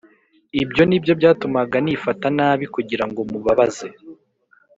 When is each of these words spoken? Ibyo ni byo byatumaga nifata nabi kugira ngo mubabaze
Ibyo 0.63 0.81
ni 0.85 0.97
byo 1.03 1.13
byatumaga 1.19 1.77
nifata 1.85 2.27
nabi 2.37 2.65
kugira 2.75 3.05
ngo 3.09 3.19
mubabaze 3.31 3.87